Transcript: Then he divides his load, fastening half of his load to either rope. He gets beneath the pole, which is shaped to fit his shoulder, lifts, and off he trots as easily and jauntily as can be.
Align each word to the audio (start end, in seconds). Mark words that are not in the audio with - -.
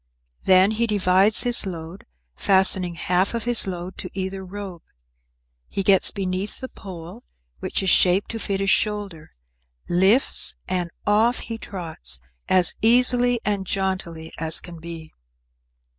Then 0.45 0.71
he 0.71 0.87
divides 0.87 1.43
his 1.43 1.67
load, 1.67 2.07
fastening 2.35 2.95
half 2.95 3.35
of 3.35 3.43
his 3.43 3.67
load 3.67 3.99
to 3.99 4.09
either 4.15 4.43
rope. 4.43 4.83
He 5.69 5.83
gets 5.83 6.09
beneath 6.09 6.59
the 6.59 6.69
pole, 6.69 7.23
which 7.59 7.83
is 7.83 7.91
shaped 7.91 8.31
to 8.31 8.39
fit 8.39 8.61
his 8.61 8.71
shoulder, 8.71 9.29
lifts, 9.87 10.55
and 10.67 10.89
off 11.05 11.41
he 11.41 11.59
trots 11.59 12.19
as 12.49 12.73
easily 12.81 13.39
and 13.45 13.67
jauntily 13.67 14.33
as 14.39 14.59
can 14.59 14.79
be. 14.79 15.13